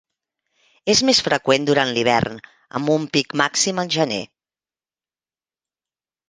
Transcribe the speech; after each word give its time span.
És 0.93 1.01
més 1.09 1.19
freqüent 1.27 1.67
durant 1.69 1.91
l’hivern, 1.97 2.39
amb 2.79 2.89
un 2.95 3.05
pic 3.19 3.37
màxim 3.43 3.83
al 3.85 3.93
gener. 3.97 4.21